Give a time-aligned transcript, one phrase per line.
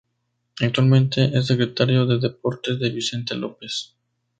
[0.59, 3.93] Actualmente es Secretario de Deportes de Vicente López.